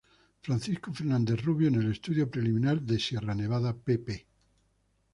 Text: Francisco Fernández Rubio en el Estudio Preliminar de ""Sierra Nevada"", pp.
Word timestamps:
Francisco 0.41 0.91
Fernández 0.91 1.43
Rubio 1.45 1.67
en 1.67 1.75
el 1.75 1.91
Estudio 1.91 2.27
Preliminar 2.27 2.81
de 2.81 2.97
""Sierra 2.97 3.35
Nevada"", 3.35 3.75
pp. 3.77 4.25